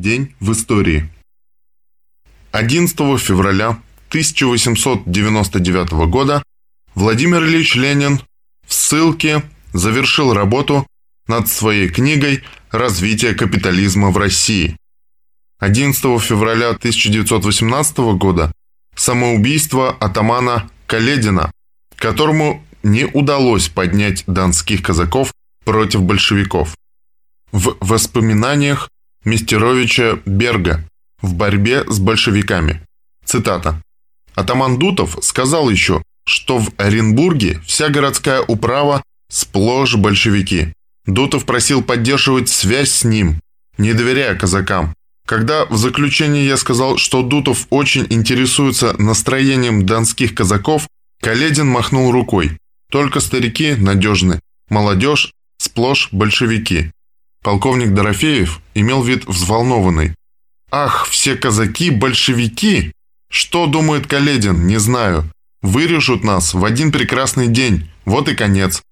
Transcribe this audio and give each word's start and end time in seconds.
День 0.00 0.34
в 0.40 0.50
истории. 0.50 1.08
11 2.50 2.96
февраля 3.20 3.80
1899 4.08 5.92
года 6.08 6.42
Владимир 6.96 7.44
Ильич 7.44 7.76
Ленин 7.76 8.20
в 8.66 8.74
ссылке 8.74 9.44
завершил 9.72 10.34
работу 10.34 10.84
над 11.28 11.48
своей 11.48 11.88
книгой 11.88 12.42
«Развитие 12.72 13.34
капитализма 13.34 14.10
в 14.10 14.18
России». 14.18 14.76
11 15.60 16.02
февраля 16.20 16.70
1918 16.70 17.98
года 18.18 18.50
самоубийство 18.96 19.90
атамана 19.90 20.68
Каледина, 20.88 21.52
которому 21.94 22.64
не 22.82 23.04
удалось 23.04 23.68
поднять 23.68 24.24
донских 24.26 24.82
казаков 24.82 25.32
против 25.64 26.02
большевиков. 26.02 26.74
В 27.52 27.76
воспоминаниях 27.80 28.88
Мистеровича 29.24 30.18
Берга 30.26 30.84
в 31.22 31.34
борьбе 31.34 31.84
с 31.88 31.98
большевиками. 31.98 32.82
Цитата. 33.24 33.80
Атаман 34.34 34.78
Дутов 34.78 35.18
сказал 35.22 35.70
еще, 35.70 36.02
что 36.26 36.58
в 36.58 36.70
Оренбурге 36.76 37.60
вся 37.66 37.88
городская 37.88 38.42
управа 38.42 39.02
сплошь 39.30 39.96
большевики. 39.96 40.72
Дутов 41.06 41.44
просил 41.44 41.82
поддерживать 41.82 42.48
связь 42.48 42.90
с 42.90 43.04
ним, 43.04 43.40
не 43.78 43.92
доверяя 43.92 44.34
казакам. 44.34 44.94
Когда 45.26 45.64
в 45.66 45.76
заключении 45.76 46.44
я 46.44 46.56
сказал, 46.58 46.98
что 46.98 47.22
Дутов 47.22 47.66
очень 47.70 48.06
интересуется 48.10 48.94
настроением 49.00 49.86
донских 49.86 50.34
казаков, 50.34 50.86
Каледин 51.22 51.66
махнул 51.66 52.12
рукой. 52.12 52.58
Только 52.90 53.20
старики 53.20 53.74
надежны, 53.74 54.40
молодежь 54.68 55.32
сплошь 55.58 56.10
большевики. 56.12 56.90
Полковник 57.44 57.92
Дорофеев 57.92 58.62
имел 58.74 59.02
вид 59.02 59.26
взволнованный. 59.26 60.14
«Ах, 60.70 61.06
все 61.06 61.36
казаки– 61.36 61.90
большевики! 61.90 62.90
Что 63.30 63.66
думает 63.66 64.06
Каледин, 64.06 64.66
не 64.66 64.78
знаю. 64.78 65.30
Вырежут 65.60 66.24
нас 66.24 66.54
в 66.54 66.64
один 66.64 66.90
прекрасный 66.90 67.48
день, 67.48 67.90
вот 68.06 68.30
и 68.30 68.34
конец». 68.34 68.82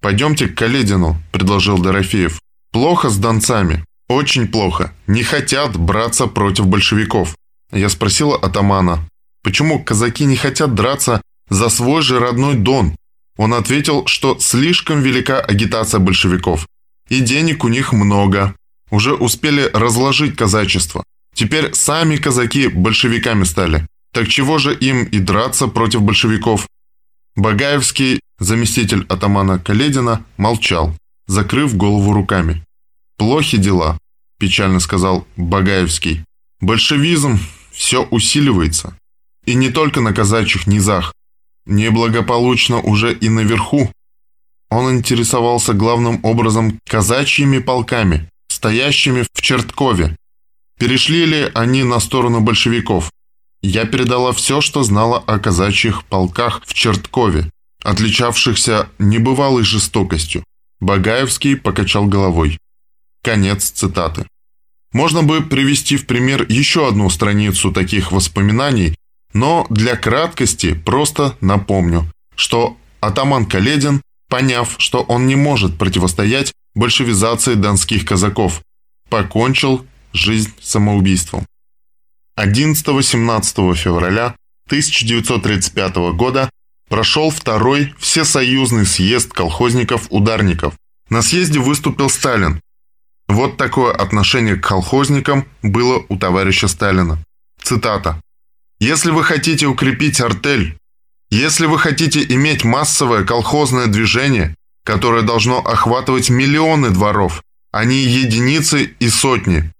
«Пойдемте 0.00 0.46
к 0.46 0.56
Каледину»,– 0.56 1.20
предложил 1.32 1.78
Дорофеев. 1.78 2.40
«Плохо 2.70 3.10
с 3.10 3.16
донцами. 3.16 3.84
Очень 4.08 4.46
плохо. 4.46 4.92
Не 5.08 5.24
хотят 5.24 5.76
браться 5.76 6.28
против 6.28 6.66
большевиков». 6.66 7.34
Я 7.72 7.88
спросила 7.88 8.38
атамана, 8.38 9.08
почему 9.42 9.82
казаки 9.82 10.24
не 10.26 10.36
хотят 10.36 10.74
драться 10.74 11.22
за 11.50 11.68
свой 11.68 12.02
же 12.02 12.20
родной 12.20 12.54
Дон. 12.54 12.94
Он 13.36 13.52
ответил, 13.52 14.06
что 14.06 14.38
слишком 14.38 15.00
велика 15.00 15.40
агитация 15.40 15.98
большевиков. 15.98 16.66
И 17.08 17.20
денег 17.20 17.64
у 17.64 17.68
них 17.68 17.92
много. 17.92 18.54
Уже 18.90 19.14
успели 19.14 19.70
разложить 19.72 20.36
казачество. 20.36 21.04
Теперь 21.34 21.74
сами 21.74 22.16
казаки 22.16 22.68
большевиками 22.68 23.44
стали. 23.44 23.86
Так 24.12 24.28
чего 24.28 24.58
же 24.58 24.74
им 24.74 25.04
и 25.04 25.18
драться 25.18 25.66
против 25.68 26.02
большевиков? 26.02 26.66
Багаевский, 27.34 28.20
заместитель 28.38 29.04
атамана 29.08 29.58
Каледина, 29.58 30.24
молчал, 30.38 30.96
закрыв 31.26 31.76
голову 31.76 32.12
руками. 32.12 32.64
«Плохи 33.18 33.58
дела»,– 33.58 33.98
печально 34.38 34.80
сказал 34.80 35.26
Багаевский. 35.36 36.24
«Большевизм 36.60 37.38
все 37.72 38.04
усиливается. 38.04 38.96
И 39.44 39.54
не 39.54 39.70
только 39.70 40.00
на 40.00 40.12
казачьих 40.12 40.66
низах. 40.66 41.12
Неблагополучно 41.66 42.80
уже 42.80 43.12
и 43.14 43.28
наверху. 43.28 43.90
Он 44.70 44.96
интересовался 44.96 45.74
главным 45.74 46.20
образом 46.24 46.78
казачьими 46.88 47.58
полками, 47.58 48.28
стоящими 48.48 49.24
в 49.32 49.40
Черткове. 49.40 50.16
Перешли 50.78 51.24
ли 51.24 51.50
они 51.54 51.84
на 51.84 52.00
сторону 52.00 52.40
большевиков? 52.40 53.10
Я 53.62 53.86
передала 53.86 54.32
все, 54.32 54.60
что 54.60 54.82
знала 54.82 55.18
о 55.26 55.38
казачьих 55.38 56.04
полках 56.04 56.62
в 56.66 56.74
Черткове, 56.74 57.50
отличавшихся 57.82 58.88
небывалой 58.98 59.64
жестокостью. 59.64 60.44
Багаевский 60.80 61.56
покачал 61.56 62.06
головой. 62.06 62.58
Конец 63.22 63.70
цитаты. 63.70 64.26
Можно 64.92 65.22
бы 65.22 65.42
привести 65.42 65.96
в 65.96 66.06
пример 66.06 66.46
еще 66.48 66.88
одну 66.88 67.10
страницу 67.10 67.72
таких 67.72 68.12
воспоминаний, 68.12 68.94
но 69.32 69.66
для 69.70 69.96
краткости 69.96 70.74
просто 70.74 71.36
напомню, 71.40 72.10
что 72.34 72.76
атаман 73.00 73.46
Каледин 73.46 74.00
поняв, 74.28 74.76
что 74.78 75.02
он 75.02 75.26
не 75.26 75.36
может 75.36 75.78
противостоять 75.78 76.52
большевизации 76.74 77.54
донских 77.54 78.04
казаков, 78.04 78.62
покончил 79.08 79.86
жизнь 80.12 80.52
самоубийством. 80.60 81.46
11-17 82.38 83.74
февраля 83.74 84.36
1935 84.66 85.96
года 86.14 86.50
прошел 86.88 87.30
второй 87.30 87.94
всесоюзный 87.98 88.86
съезд 88.86 89.32
колхозников-ударников. 89.32 90.74
На 91.08 91.22
съезде 91.22 91.58
выступил 91.60 92.10
Сталин. 92.10 92.60
Вот 93.28 93.56
такое 93.56 93.92
отношение 93.92 94.56
к 94.56 94.66
колхозникам 94.66 95.46
было 95.62 96.04
у 96.08 96.16
товарища 96.16 96.68
Сталина. 96.68 97.18
Цитата. 97.62 98.20
«Если 98.78 99.10
вы 99.10 99.24
хотите 99.24 99.66
укрепить 99.66 100.20
артель, 100.20 100.76
если 101.30 101.66
вы 101.66 101.78
хотите 101.78 102.22
иметь 102.22 102.64
массовое 102.64 103.24
колхозное 103.24 103.86
движение, 103.86 104.54
которое 104.84 105.22
должно 105.22 105.58
охватывать 105.58 106.30
миллионы 106.30 106.90
дворов, 106.90 107.42
а 107.72 107.84
не 107.84 107.96
единицы 107.96 108.94
и 108.98 109.08
сотни, 109.08 109.72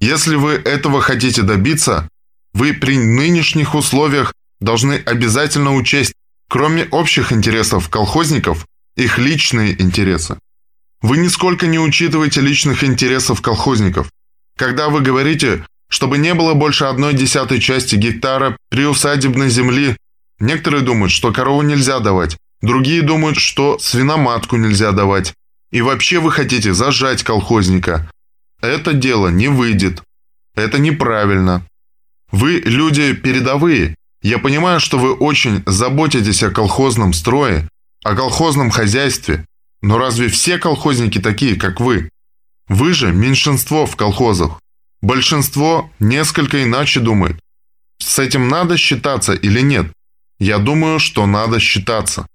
если 0.00 0.36
вы 0.36 0.52
этого 0.52 1.00
хотите 1.00 1.42
добиться, 1.42 2.08
вы 2.54 2.72
при 2.74 2.98
нынешних 2.98 3.74
условиях 3.74 4.32
должны 4.60 4.94
обязательно 4.94 5.74
учесть, 5.74 6.12
кроме 6.48 6.84
общих 6.84 7.32
интересов 7.32 7.88
колхозников, 7.88 8.66
их 8.96 9.18
личные 9.18 9.80
интересы. 9.80 10.38
Вы 11.00 11.18
нисколько 11.18 11.66
не 11.66 11.78
учитываете 11.78 12.40
личных 12.40 12.84
интересов 12.84 13.42
колхозников. 13.42 14.10
Когда 14.56 14.88
вы 14.88 15.00
говорите, 15.00 15.64
чтобы 15.88 16.18
не 16.18 16.34
было 16.34 16.54
больше 16.54 16.84
одной 16.84 17.14
десятой 17.14 17.60
части 17.60 17.96
гектара 17.96 18.56
приусадебной 18.70 19.50
земли 19.50 19.96
Некоторые 20.42 20.82
думают, 20.82 21.12
что 21.12 21.32
корову 21.32 21.62
нельзя 21.62 22.00
давать, 22.00 22.36
другие 22.62 23.02
думают, 23.02 23.38
что 23.38 23.78
свиноматку 23.78 24.56
нельзя 24.56 24.90
давать. 24.90 25.34
И 25.70 25.82
вообще 25.82 26.18
вы 26.18 26.32
хотите 26.32 26.74
зажать 26.74 27.22
колхозника. 27.22 28.10
Это 28.60 28.92
дело 28.92 29.28
не 29.28 29.46
выйдет. 29.46 30.02
Это 30.56 30.80
неправильно. 30.80 31.64
Вы 32.32 32.60
люди 32.64 33.12
передовые. 33.12 33.94
Я 34.20 34.40
понимаю, 34.40 34.80
что 34.80 34.98
вы 34.98 35.14
очень 35.14 35.62
заботитесь 35.64 36.42
о 36.42 36.50
колхозном 36.50 37.12
строе, 37.12 37.68
о 38.02 38.16
колхозном 38.16 38.70
хозяйстве. 38.70 39.46
Но 39.80 39.96
разве 39.96 40.26
все 40.26 40.58
колхозники 40.58 41.20
такие, 41.20 41.54
как 41.54 41.78
вы? 41.78 42.10
Вы 42.66 42.94
же 42.94 43.12
меньшинство 43.12 43.86
в 43.86 43.94
колхозах. 43.94 44.58
Большинство 45.02 45.88
несколько 46.00 46.64
иначе 46.64 46.98
думает. 46.98 47.38
С 48.00 48.18
этим 48.18 48.48
надо 48.48 48.76
считаться 48.76 49.34
или 49.34 49.60
нет? 49.60 49.86
Я 50.42 50.58
думаю, 50.58 50.98
что 50.98 51.24
надо 51.26 51.60
считаться. 51.60 52.26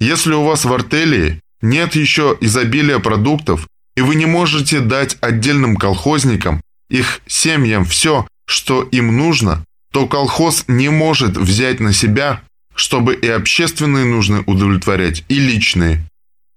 Если 0.00 0.32
у 0.32 0.42
вас 0.42 0.64
в 0.64 0.72
артелии 0.72 1.38
нет 1.60 1.94
еще 1.94 2.34
изобилия 2.40 2.98
продуктов, 2.98 3.68
и 3.94 4.00
вы 4.00 4.14
не 4.14 4.24
можете 4.24 4.80
дать 4.80 5.18
отдельным 5.20 5.76
колхозникам, 5.76 6.62
их 6.88 7.20
семьям 7.26 7.84
все, 7.84 8.26
что 8.46 8.82
им 8.84 9.14
нужно, 9.18 9.66
то 9.92 10.06
колхоз 10.06 10.64
не 10.66 10.88
может 10.88 11.36
взять 11.36 11.78
на 11.78 11.92
себя, 11.92 12.40
чтобы 12.74 13.14
и 13.14 13.28
общественные 13.28 14.06
нужны 14.06 14.42
удовлетворять, 14.46 15.22
и 15.28 15.38
личные. 15.38 16.08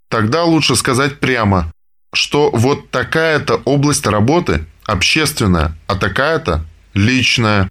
Тогда 0.09 0.45
лучше 0.45 0.77
сказать 0.77 1.19
прямо, 1.19 1.73
что 2.13 2.51
вот 2.51 2.89
такая-то 2.89 3.61
область 3.65 4.07
работы 4.07 4.65
общественная, 4.85 5.77
а 5.87 5.97
такая-то 5.97 6.65
личная. 6.93 7.67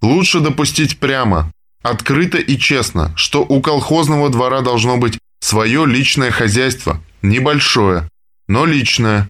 Лучше 0.00 0.40
допустить 0.40 0.98
прямо, 0.98 1.52
Открыто 1.84 2.38
и 2.38 2.56
честно, 2.56 3.12
что 3.14 3.42
у 3.42 3.60
колхозного 3.60 4.30
двора 4.30 4.62
должно 4.62 4.96
быть 4.96 5.18
свое 5.40 5.86
личное 5.86 6.30
хозяйство, 6.30 7.02
небольшое, 7.20 8.08
но 8.48 8.64
личное. 8.64 9.28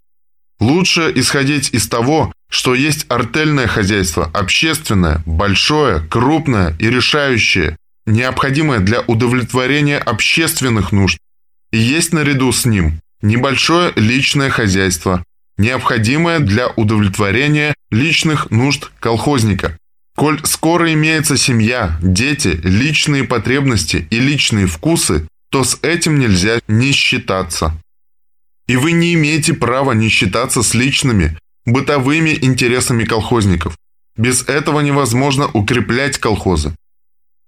Лучше 0.61 1.11
исходить 1.17 1.71
из 1.75 1.89
того, 1.89 2.33
что 2.49 2.77
есть 2.77 3.07
артельное 3.09 3.67
хозяйство, 3.67 4.31
общественное, 4.33 5.21
большое, 5.27 5.99
крупное 5.99 6.77
и 6.79 6.89
решающее, 6.89 7.77
необходимое 8.07 8.79
для 8.79 9.01
удовлетворения 9.01 9.99
общественных 9.99 10.93
нужд. 10.93 11.19
И 11.73 11.79
есть 11.79 12.13
наряду 12.13 12.53
с 12.53 12.65
ним 12.65 13.01
небольшое 13.21 13.93
личное 13.97 14.51
хозяйство, 14.51 15.25
необходимое 15.59 16.39
для 16.39 16.69
удовлетворения 16.69 17.75
личных 17.91 18.53
нужд 18.53 18.93
колхозника. 19.01 19.77
Коль 20.17 20.41
скоро 20.45 20.93
имеется 20.93 21.37
семья, 21.37 21.99
дети, 22.01 22.61
личные 22.63 23.25
потребности 23.25 24.07
и 24.11 24.21
личные 24.21 24.67
вкусы, 24.67 25.27
то 25.51 25.65
с 25.65 25.79
этим 25.83 26.19
нельзя 26.19 26.61
не 26.69 26.93
считаться. 26.93 27.81
И 28.69 28.77
вы 28.77 28.93
не 28.93 29.15
имеете 29.15 29.55
права 29.55 29.93
не 29.93 30.09
считаться 30.09 30.63
с 30.63 30.73
личными, 30.75 31.37
бытовыми 31.67 32.31
интересами 32.31 33.05
колхозников. 33.05 33.77
Без 34.17 34.43
этого 34.43 34.81
невозможно 34.81 35.49
укреплять 35.53 36.19
колхозы. 36.19 36.75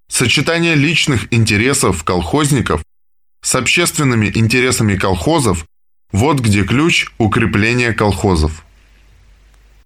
Сочетание 0.09 0.75
личных 0.75 1.33
интересов 1.33 2.03
колхозников 2.03 2.83
с 3.41 3.55
общественными 3.55 4.31
интересами 4.33 4.95
колхозов– 4.95 5.65
вот 6.11 6.39
где 6.39 6.63
ключ 6.63 7.07
укрепления 7.17 7.93
колхозов. 7.93 8.63